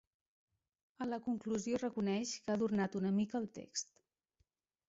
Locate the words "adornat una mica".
2.61-3.41